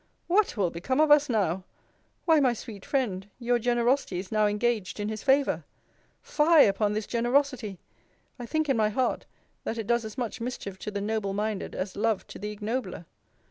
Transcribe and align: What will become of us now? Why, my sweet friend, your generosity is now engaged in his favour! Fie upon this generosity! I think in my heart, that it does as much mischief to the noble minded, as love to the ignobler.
What 0.25 0.57
will 0.57 0.71
become 0.71 0.99
of 0.99 1.11
us 1.11 1.29
now? 1.29 1.63
Why, 2.25 2.39
my 2.39 2.53
sweet 2.53 2.83
friend, 2.85 3.29
your 3.37 3.59
generosity 3.59 4.17
is 4.17 4.31
now 4.31 4.47
engaged 4.47 4.99
in 4.99 5.09
his 5.09 5.21
favour! 5.21 5.63
Fie 6.23 6.63
upon 6.65 6.93
this 6.93 7.05
generosity! 7.05 7.77
I 8.39 8.47
think 8.47 8.67
in 8.67 8.75
my 8.77 8.89
heart, 8.89 9.27
that 9.63 9.77
it 9.77 9.85
does 9.85 10.03
as 10.03 10.17
much 10.17 10.41
mischief 10.41 10.79
to 10.79 10.89
the 10.89 11.01
noble 11.01 11.33
minded, 11.33 11.75
as 11.75 11.95
love 11.95 12.25
to 12.29 12.39
the 12.39 12.49
ignobler. 12.49 13.05